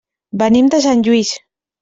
[0.41, 1.35] Venim de Sant Lluís.